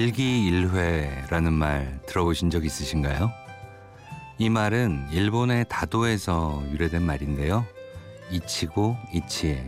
[0.00, 3.30] 일기일회라는 말 들어보신 적 있으신가요?
[4.38, 7.66] 이 말은 일본의 다도에서 유래된 말인데요.
[8.30, 9.62] 이치고 이치에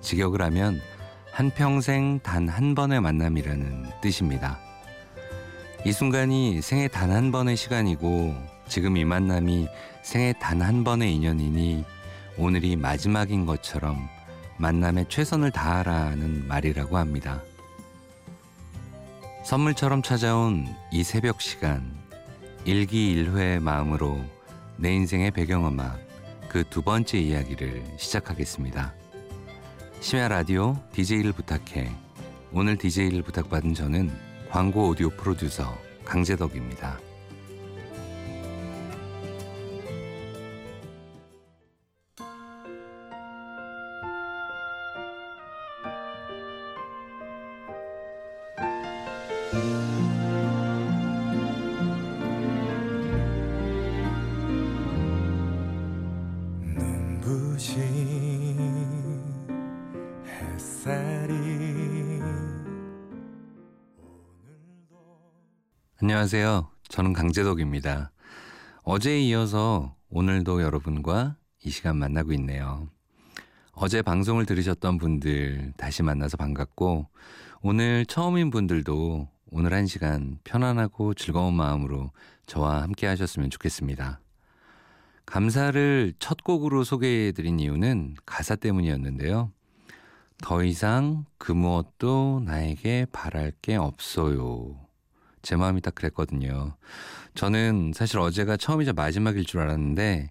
[0.00, 0.80] 직역을 하면
[1.32, 4.58] 한평생 단 한 번의 만남이라는 뜻입니다.
[5.84, 8.34] 이 순간이 생애 단 한 번의 시간이고
[8.68, 9.68] 지금 이 만남이
[10.02, 11.84] 생애 단 한 번의 인연이니
[12.38, 14.08] 오늘이 마지막인 것처럼
[14.56, 17.42] 만남에 최선을 다하라는 말이라고 합니다.
[19.48, 21.82] 선물처럼 찾아온 이 새벽 시간
[22.66, 24.22] 일기일회의 마음으로
[24.76, 25.98] 내 인생의 배경음악
[26.50, 28.92] 그 두 번째 이야기를 시작하겠습니다.
[30.02, 31.90] 심야 라디오 DJ를 부탁해
[32.52, 34.10] 오늘 DJ를 부탁받은 저는
[34.50, 37.07] 광고 오디오 프로듀서 강재덕입니다.
[66.00, 66.70] 안녕하세요.
[66.88, 68.12] 저는 강재덕입니다.
[68.82, 72.88] 어제에 이어서 오늘도 여러분과 이 시간 만나고 있네요.
[73.72, 77.08] 어제 방송을 들으셨던 분들 다시 만나서 반갑고
[77.62, 82.10] 오늘 처음인 분들도 오늘 한 시간 편안하고 즐거운 마음으로
[82.46, 84.20] 저와 함께 하셨으면 좋겠습니다.
[85.24, 89.50] 감사를 첫 곡으로 소개해 드린 이유는 가사 때문이었는데요.
[90.42, 94.76] 더 이상 그 무엇도 나에게 바랄 게 없어요.
[95.40, 96.76] 제 마음이 딱 그랬거든요.
[97.34, 100.30] 저는 사실 어제가 처음이자 마지막일 줄 알았는데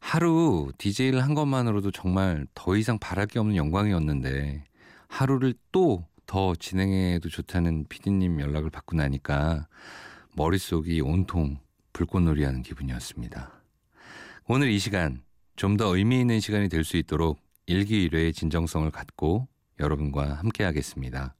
[0.00, 4.64] 하루 DJ를 한 것만으로도 정말 더 이상 바랄 게 없는 영광이었는데
[5.08, 9.66] 하루를 또 더 진행해도 좋다는 피디님 연락을 받고 나니까
[10.36, 11.58] 머릿속이 온통
[11.94, 13.50] 불꽃놀이 하는 기분이었습니다.
[14.46, 15.22] 오늘 이 시간
[15.56, 19.48] 좀 더 의미 있는 시간이 될 수 있도록 일기일회의 진정성을 갖고
[19.80, 21.34] 여러분과 함께 하겠습니다.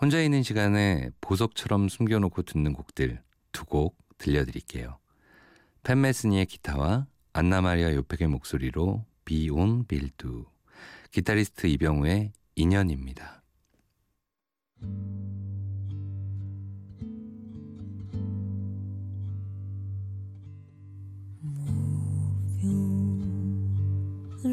[0.00, 3.22] 혼자 있는 시간에 보석처럼 숨겨놓고 듣는 곡들
[3.52, 4.98] 두 곡 들려드릴게요.
[5.82, 10.44] 팬메스니의 기타와 안나마리아 요펙의 목소리로 비온 빌두
[11.10, 13.37] 기타리스트 이병우의 인연입니다.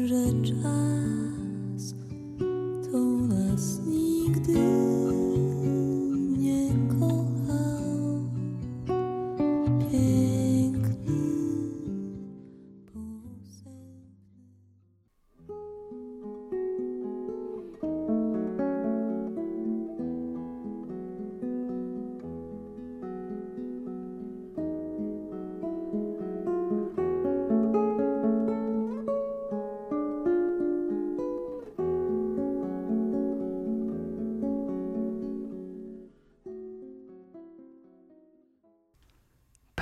[0.06, 1.94] że czas
[2.92, 4.75] to nas nigdy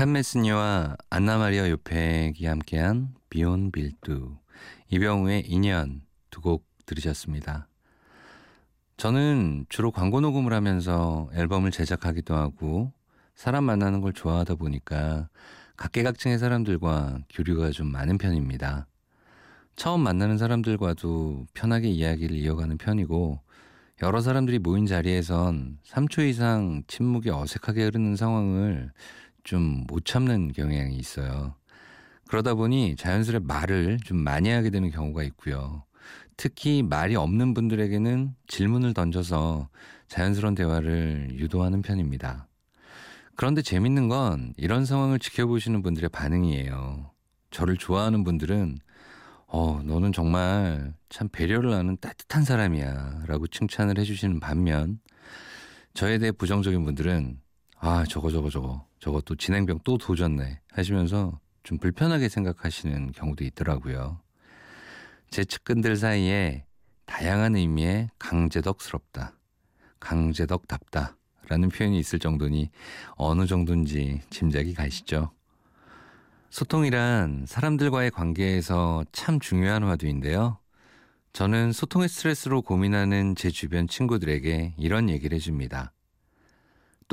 [0.04, 4.36] 팬메스니와 안나마리아 요펙이 함께한 비온 빌두
[4.90, 7.68] 이병우의 인연 두 곡 들으셨습니다.
[8.98, 12.92] 저는 주로 광고 녹음을 하면서 앨범을 제작하기도 하고
[13.34, 15.30] 사람 만나는 걸 좋아하다 보니까
[15.76, 18.86] 각계각층의 사람들과 교류가 좀 많은 편입니다.
[19.74, 23.40] 처음 만나는 사람들과도 편하게 이야기를 이어가는 편이고
[24.02, 28.92] 여러 사람들이 모인 자리에선 3초 이상 침묵이 어색하게 흐르는 상황을
[29.44, 31.54] 좀 못 참는 경향이 있어요.
[32.28, 35.84] 그러다 보니 자연스레 말을 좀 많이 하게 되는 경우가 있고요.
[36.36, 39.68] 특히 말이 없는 분들에게는 질문을 던져서
[40.08, 42.48] 자연스러운 대화를 유도하는 편입니다.
[43.36, 47.10] 그런데 재밌는 건 이런 상황을 지켜보시는 분들의 반응이에요.
[47.50, 48.78] 저를 좋아하는 분들은
[49.46, 54.98] 어, 너는 정말 참 배려를 하는 따뜻한 사람이야 라고 칭찬을 해주시는 반면
[55.94, 57.38] 저에 대해 부정적인 분들은
[57.86, 58.82] 아, 저거, 저거, 저거.
[58.98, 60.58] 저것도 진행병 또 도졌네.
[60.72, 64.20] 하시면서 좀 불편하게 생각하시는 경우도 있더라고요.
[65.28, 66.64] 제 측근들 사이에
[67.04, 69.34] 다양한 의미의 강제덕스럽다.
[70.00, 71.18] 강제덕답다.
[71.48, 72.70] 라는 표현이 있을 정도니
[73.16, 75.32] 어느 정도인지 짐작이 가시죠.
[76.48, 80.58] 소통이란 사람들과의 관계에서 참 중요한 화두인데요.
[81.34, 85.92] 저는 소통의 스트레스로 고민하는 제 주변 친구들에게 이런 얘기를 해줍니다.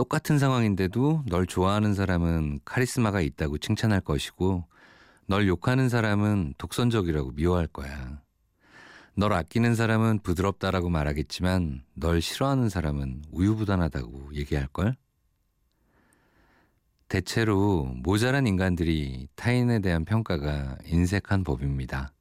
[0.01, 4.65] 똑같은 상황인데도 널 좋아하는 사람은 카리스마가 있다고 칭찬할 것이고
[5.27, 8.19] 널 욕하는 사람은 독선적이라고 미워할 거야.
[9.15, 14.95] 널 아끼는 사람은 부드럽다라고 말하겠지만 널 싫어하는 사람은 우유부단하다고 얘기할 걸?
[17.07, 22.12] 대체로 모자란 인간들이 타인에 대한 평가가 인색한 법입니다.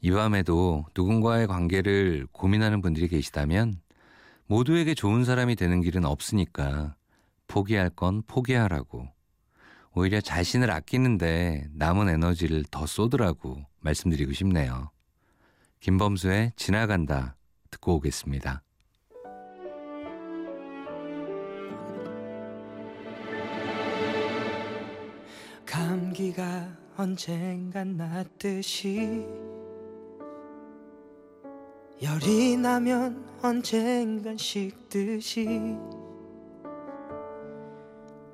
[0.00, 3.82] 이 밤에도 누군가의 관계를 고민하는 분들이 계시다면
[4.46, 6.94] 모두에게 좋은 사람이 되는 길은 없으니까
[7.48, 9.08] 포기할 건 포기하라고
[9.92, 14.90] 오히려 자신을 아끼는데 남은 에너지를 더 쏟으라고 말씀드리고 싶네요.
[15.80, 17.36] 김범수의 지나간다
[17.70, 18.62] 듣고 오겠습니다.
[25.64, 29.26] 감기가 언젠간 낫듯이
[32.02, 35.46] 열이 나면 언젠간 식듯이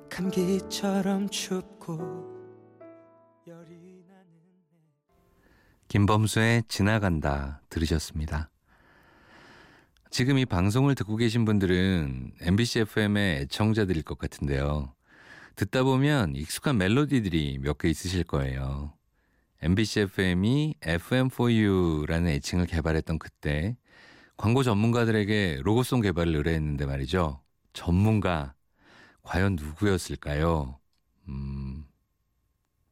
[0.09, 1.97] 감기처럼 춥고
[3.47, 4.25] 열이 나는
[5.87, 8.49] 김범수의 지나간다 들으셨습니다.
[10.09, 14.93] 지금 이 방송을 듣고 계신 분들은 MBC FM의 애청자들일 것 같은데요.
[15.55, 18.93] 듣다 보면 익숙한 멜로디들이 몇 개 있으실 거예요.
[19.63, 23.77] MBC FM이 FM4U라는 애칭을 개발했던 그때
[24.35, 27.41] 광고 전문가들에게 로고송 개발을 의뢰했는데 말이죠.
[27.71, 28.55] 전문가
[29.21, 30.79] 과연 누구였을까요?
[31.29, 31.85] 음,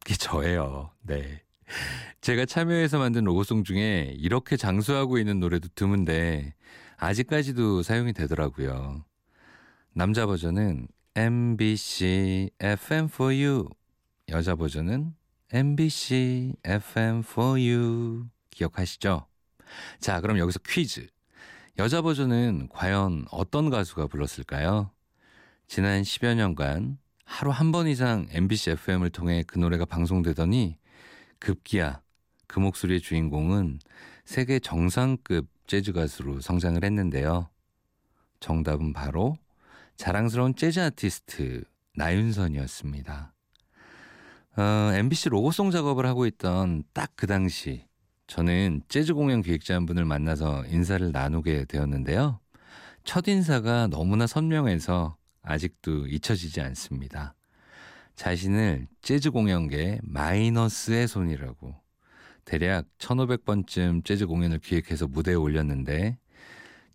[0.00, 0.92] 그게 저예요.
[1.02, 1.42] 네.
[2.22, 6.54] 제가 참여해서 만든 로고송 중에 이렇게 장수하고 있는 노래도 드문데
[6.96, 9.04] 아직까지도 사용이 되더라고요.
[9.92, 13.68] 남자 버전은 MBC FM4U
[14.30, 15.12] 여자 버전은
[15.54, 19.26] MBC FM4U 기억하시죠?
[20.00, 21.06] 자, 그럼 여기서 퀴즈.
[21.78, 24.90] 여자 버전은 과연 어떤 가수가 불렀을까요?
[25.68, 30.78] 지난 10여 년간 하루 한 번 이상 MBC FM을 통해 그 노래가 방송되더니
[31.38, 32.00] 급기야
[32.46, 33.78] 그 목소리의 주인공은
[34.24, 37.50] 세계 정상급 재즈 가수로 성장을 했는데요.
[38.40, 39.36] 정답은 바로
[39.96, 41.64] 자랑스러운 재즈 아티스트
[41.94, 43.31] 나윤선이었습니다.
[44.56, 47.86] 어, MBC 로고송 작업을 하고 있던 딱 그 당시
[48.26, 52.40] 저는 재즈 공연 기획자 한 분을 만나서 인사를 나누게 되었는데요.
[53.04, 57.34] 첫 인사가 너무나 선명해서 아직도 잊혀지지 않습니다.
[58.14, 61.74] 자신을 재즈 공연계 마이너스의 손이라고
[62.44, 66.18] 대략 1500번쯤 재즈 공연을 기획해서 무대에 올렸는데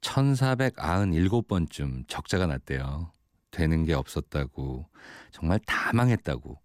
[0.02, 3.12] 1497번쯤 적자가 났대요.
[3.50, 4.88] 되는 게 없었다고
[5.32, 6.60] 정말 다 망했다고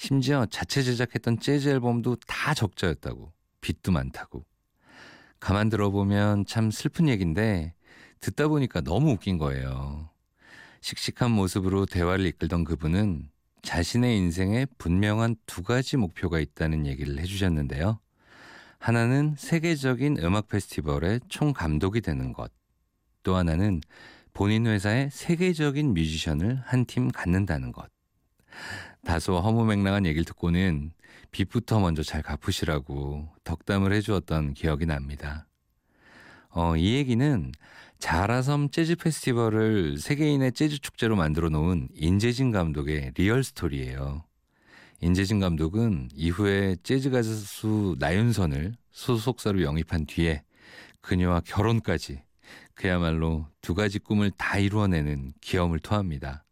[0.00, 4.46] 심지어 자체 제작했던 재즈 앨범도 다 적자였다고 빚도 많다고
[5.40, 7.74] 가만 들어보면 참 슬픈 얘기인데
[8.20, 10.08] 듣다 보니까 너무 웃긴 거예요.
[10.80, 13.28] 씩씩한 모습으로 대화를 이끌던 그분은
[13.60, 18.00] 자신의 인생에 분명한 두 가지 목표가 있다는 얘기를 해주셨는데요.
[18.78, 22.50] 하나는 세계적인 음악 페스티벌의 총 감독이 되는 것.
[23.22, 23.82] 또 하나는
[24.32, 27.90] 본인 회사에 세계적인 뮤지션을 한 팀 갖는다는 것.
[29.04, 30.92] 다소 허무맹랑한 얘기를 듣고는
[31.30, 35.46] 빚부터 먼저 잘 갚으시라고 덕담을 해주었던 기억이 납니다.
[36.50, 37.52] 어, 이 얘기는
[37.98, 44.24] 자라섬 재즈 페스티벌을 세계인의 재즈 축제로 만들어 놓은 인재진 감독의 real story예요.
[45.00, 50.42] 인재진 감독은 이후에 재즈 가수 나윤선을 소속사로 영입한 뒤에
[51.00, 52.22] 그녀와 결혼까지
[52.74, 56.44] 그야말로 두 가지 꿈을 다 이루어내는 기염을 토합니다.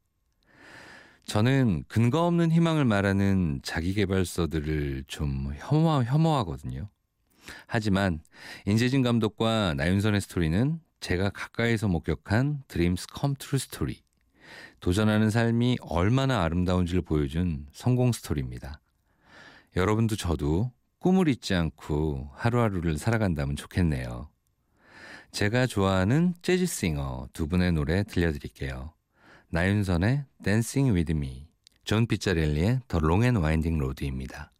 [1.29, 6.89] 저는 근거 없는 희망을 말하는 자기개발서들을 좀 혐오, 혐오하거든요.
[7.67, 8.21] 하지만
[8.65, 14.01] 인재진 감독과 나윤선의 스토리는 제가 가까이서 목격한 dreams come true story.
[14.81, 18.81] 도전하는 삶이 얼마나 아름다운지를 보여준 성공 스토리입니다.
[19.77, 24.31] 여러분도 저도 꿈을 잊지 않고 하루하루를 살아간다면 좋겠네요.
[25.33, 28.95] 제가 좋아하는 재즈 singer 두 분의 노래 들려드릴게요.
[29.51, 31.49] 나윤선의 Dancing With Me,
[31.85, 34.53] 존 피자렐리의 The Long and Winding Road입니다.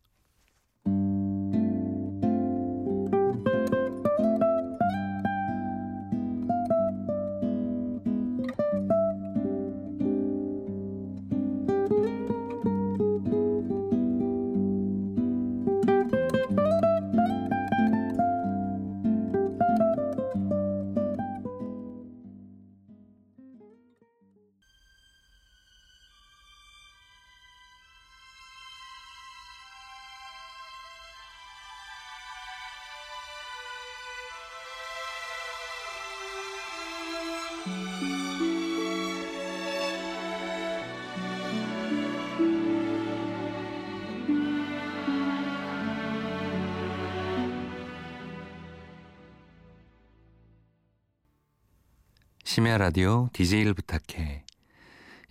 [52.59, 54.43] 심야 라디오 DJ를 부탁해.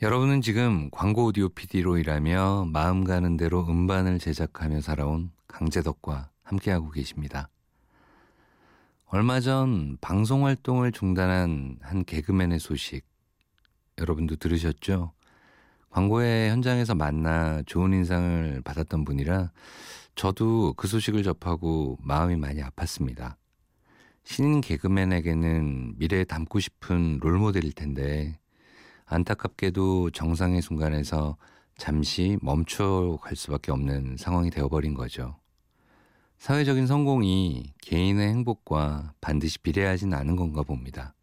[0.01, 7.49] 여러분은 지금 광고 오디오 PD로 일하며 마음 가는 대로 음반을 제작하며 살아온 강재덕과 함께하고 계십니다.
[9.07, 13.05] 얼마 전 방송 활동을 중단한 한 개그맨의 소식
[13.97, 15.11] 여러분도 들으셨죠?
[15.89, 19.51] 광고의 현장에서 만나 좋은 인상을 받았던 분이라
[20.15, 23.35] 저도 그 소식을 접하고 마음이 많이 아팠습니다.
[24.29, 28.37] 신인 개그맨에게는 미래에 닮고 싶은 롤모델일 텐데
[29.05, 31.37] 안타깝게도 정상의 순간에서
[31.77, 35.39] 잠시 멈춰 갈 수밖에 없는 상황이 되어버린 거죠.
[36.39, 41.15] 사회적인 성공이 개인의 행복과 반드시 비례하진 않은 건가 봅니다.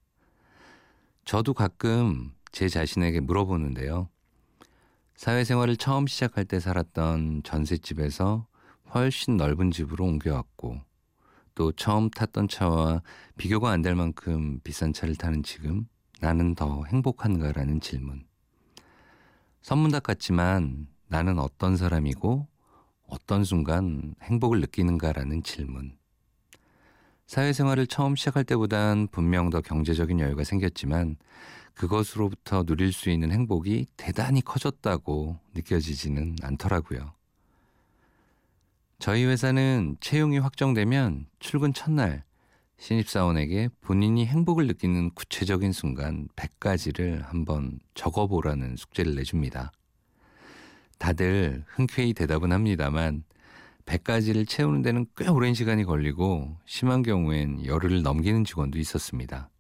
[1.27, 4.09] 저도 가끔 제 자신에게 물어보는데요.
[5.17, 8.47] 사회생활을 처음 시작할 때 살았던 전셋집에서
[8.95, 10.81] 훨씬 넓은 집으로 옮겨왔고
[11.55, 13.03] 또 처음 탔던 차와
[13.37, 15.87] 비교가 안 될 만큼 비싼 차를 타는 지금
[16.21, 18.25] 나는 더 행복한가라는 질문.
[19.63, 22.49] 선문답 같지만 나는 어떤 사람이고
[23.07, 25.97] 어떤 순간 행복을 느끼는가라는 질문.
[27.27, 31.17] 사회생활을 처음 시작할 때보단 분명 더 경제적인 여유가 생겼지만
[31.75, 37.13] 그것으로부터 누릴 수 있는 행복이 대단히 커졌다고 느껴지지는 않더라고요.
[39.05, 42.25] 저희 회사는 채용이 확정되면 출근 첫날
[42.79, 49.73] 신입사원에게 본인이 행복을 느끼는 구체적인 순간 100가지를 한번 적어보라는 숙제를 내줍니다.
[50.99, 53.25] 다들 흔쾌히 대답은 합니다만
[53.85, 59.51] 100가지를 채우는 데는 꽤 오랜 시간이 걸리고 심한 경우엔 열흘을 넘기는 직원도 있었습니다.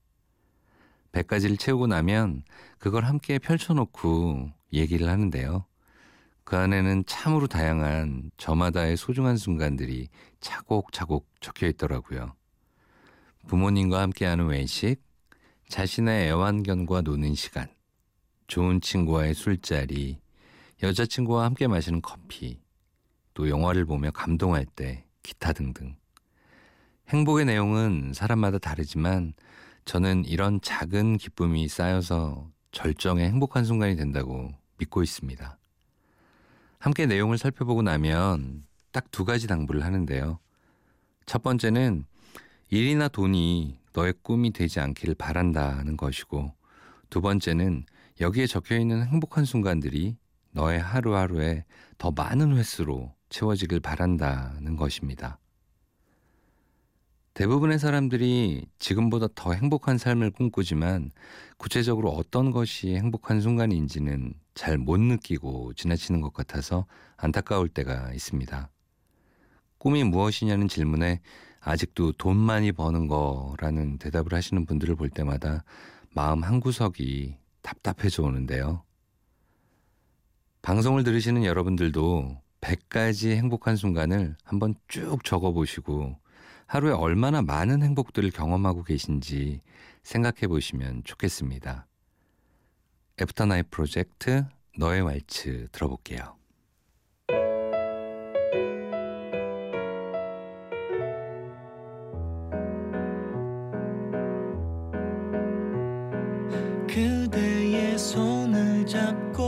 [1.13, 2.45] 100가지를 채우고 나면
[2.79, 5.67] 그걸 함께 펼쳐놓고 얘기를 하는데요.
[6.45, 10.09] 그 안에는 참으로 다양한 저마다의 소중한 순간들이
[10.41, 12.35] 차곡차곡 적혀 있더라고요.
[13.49, 14.97] 부모님과 함께하는 외식,
[15.69, 17.69] 자신의 애완견과 노는 시간,
[18.47, 20.19] 좋은 친구와의 술자리,
[20.83, 22.61] 여자친구와 함께 마시는 커피,
[23.33, 25.97] 또 영화를 보며 감동할 때 기타 등등.
[27.09, 29.33] 행복의 내용은 사람마다 다르지만
[29.87, 35.59] 저는 이런 작은 기쁨이 쌓여서 절정의 행복한 순간이 된다고 믿고 있습니다.
[36.85, 38.63] 함께 내용을 살펴보고 나면
[38.93, 40.39] 딱 두 가지 당부를 하는데요.
[41.25, 42.05] 첫 번째는
[42.69, 46.53] 일이나 돈이 너의 꿈이 되지 않기를 바란다는 것이고
[47.09, 47.87] 두 번째는
[48.21, 50.19] 여기에 적혀 있는 행복한 순간들이
[50.51, 51.65] 너의 하루하루에
[51.97, 55.39] 더 많은 횟수로 채워지길 바란다는 것입니다.
[57.33, 61.13] 대부분의 사람들이 지금보다 더 행복한 삶을 꿈꾸지만
[61.57, 68.71] 구체적으로 어떤 것이 행복한 순간인지는 잘 못 느끼고 지나치는 것 같아서 안타까울 때가 있습니다.
[69.79, 71.21] 꿈이 무엇이냐는 질문에
[71.61, 75.65] 아직도 돈 많이 버는 거라는 대답을 하시는 분들을 볼 때마다
[76.11, 78.85] 마음 한구석이 답답해져 오는데요.
[80.63, 86.19] 방송을 들으시는 여러분들도 100가지 행복한 순간을 한번 쭉 적어 보시고
[86.67, 89.61] 하루에 얼마나 많은 행복들을 경험하고 계신지
[90.03, 91.87] 생각해 보시면 좋겠습니다.
[93.21, 94.45] 애프터나이 프로젝트
[94.77, 96.35] 너의 왈츠 들어볼게요.
[106.89, 109.44] 그대의 손을 잡고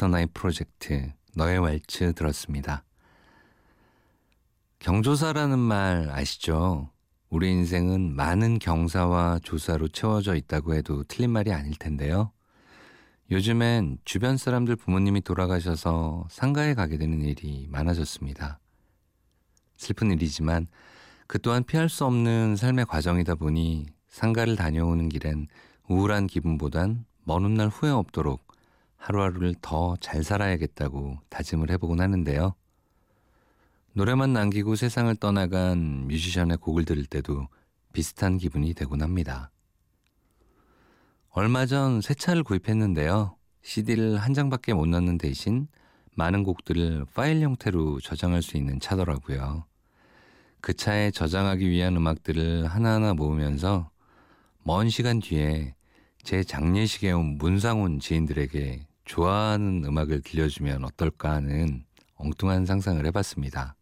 [0.00, 2.84] 애프터나이 프로젝트 너의 왈츠 들었습니다.
[4.78, 6.90] 경조사라는 말 아시죠?
[7.28, 12.32] 우리 인생은 많은 경사와 조사로 채워져 있다고 해도 틀린 말이 아닐 텐데요.
[13.30, 18.58] 요즘엔 주변 사람들 부모님이 돌아가셔서 상가에 가게 되는 일이 많아졌습니다.
[19.76, 20.66] 슬픈 일이지만
[21.26, 25.46] 그 또한 피할 수 없는 삶의 과정이다 보니 상가를 다녀오는 길엔
[25.88, 28.49] 우울한 기분보단 먼 훗날 후회 없도록
[29.00, 32.54] 하루하루를 더 잘 살아야겠다고 다짐을 해보곤 하는데요.
[33.94, 37.48] 노래만 남기고 세상을 떠나간 뮤지션의 곡을 들을 때도
[37.92, 39.50] 비슷한 기분이 되곤 합니다.
[41.30, 43.36] 얼마 전 새 차를 구입했는데요.
[43.62, 45.66] CD를 한 장밖에 못 넣는 대신
[46.14, 49.64] 많은 곡들을 파일 형태로 저장할 수 있는 차더라고요.
[50.60, 53.90] 그 차에 저장하기 위한 음악들을 하나하나 모으면서
[54.62, 55.74] 먼 시간 뒤에
[56.22, 63.74] 제 장례식에 온 문상훈 지인들에게 좋아하는 음악을 들려주면 어떨까 하는 엉뚱한 상상을 해봤습니다.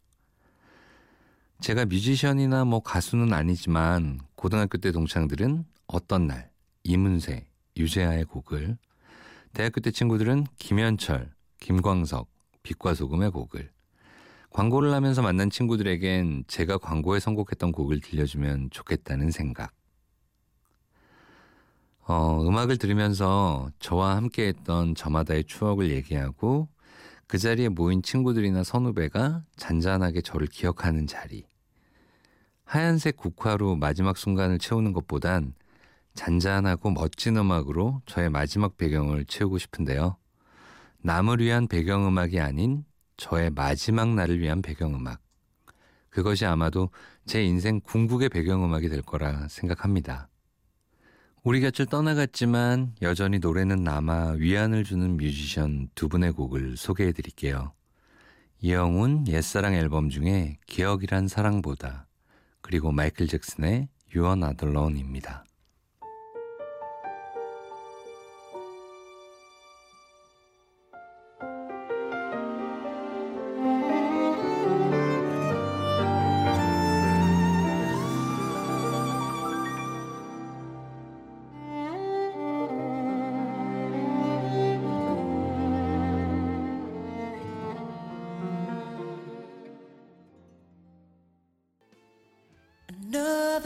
[1.60, 6.50] 제가 뮤지션이나 뭐 가수는 아니지만 고등학교 때 동창들은 어떤 날
[6.82, 8.78] 이문세, 유재하의 곡을
[9.52, 11.30] 대학교 때 친구들은 김현철,
[11.60, 12.30] 김광석,
[12.62, 13.70] 빛과 소금의 곡을
[14.48, 19.77] 광고를 하면서 만난 친구들에겐 제가 광고에 선곡했던 곡을 들려주면 좋겠다는 생각.
[22.08, 26.68] 어, 음악을 들으면서 저와 함께 했던 저마다의 추억을 얘기하고
[27.26, 31.44] 그 자리에 모인 친구들이나 선후배가 잔잔하게 저를 기억하는 자리.
[32.64, 35.52] 하얀색 국화로 마지막 순간을 채우는 것보단
[36.14, 40.16] 잔잔하고 멋진 음악으로 저의 마지막 배경을 채우고 싶은데요.
[41.02, 42.86] 남을 위한 배경음악이 아닌
[43.18, 45.20] 저의 마지막 날을 위한 배경음악.
[46.08, 46.88] 그것이 아마도
[47.26, 50.27] 제 인생 궁극의 배경음악이 될 거라 생각합니다.
[51.48, 57.72] 우리 곁을 떠나갔지만 여전히 노래는 남아 위안을 주는 뮤지션 두 분의 곡을 소개해 드릴게요.
[58.60, 62.06] 이영훈 옛사랑 앨범 중에 기억이란 사랑보다
[62.60, 65.46] 그리고 마이클 잭슨의 Not Alone입니다.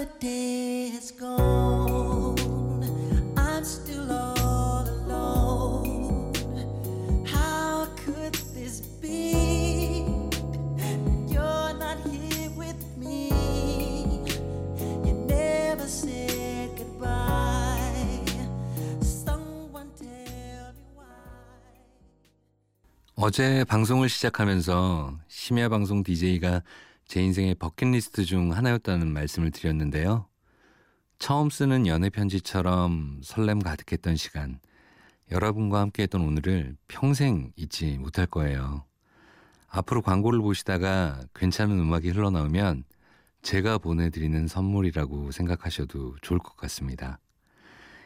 [0.02, 2.34] Another day has gone.
[3.36, 6.32] I'm still all alone.
[7.24, 10.04] How could this be?
[11.28, 13.30] You're not here with me.
[15.06, 17.78] You never said goodbye.
[19.02, 21.06] Someone tell me why.
[23.14, 26.62] 어제 방송을 시작하면서 심야 방송 DJ가
[27.06, 30.26] 제 인생의 버킷리스트 중 하나였다는 말씀을 드렸는데요.
[31.18, 34.58] 처음 쓰는 연애 편지처럼 설렘 가득했던 시간,
[35.30, 38.84] 여러분과 함께했던 오늘을 평생 잊지 못할 거예요.
[39.68, 42.84] 앞으로 광고를 보시다가 괜찮은 음악이 흘러나오면
[43.42, 47.18] 제가 보내드리는 선물이라고 생각하셔도 좋을 것 같습니다.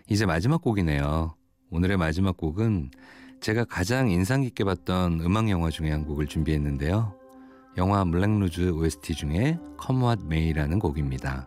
[0.08, 1.34] 이제 마지막 곡이네요.
[1.70, 2.90] 오늘의 마지막 곡은
[3.40, 7.25] 제가 가장 인상 깊게 봤던 음악 영화 중에 한 곡을 준비했는데요.
[7.76, 11.46] 영화 블랙루즈 OST 중에 Come What May라는 곡입니다.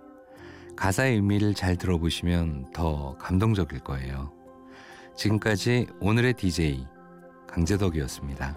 [0.76, 4.32] 가사의 의미를 잘 들어보시면 더 감동적일 거예요.
[5.16, 6.86] 지금까지 오늘의 DJ
[7.48, 8.56] 강재덕이었습니다.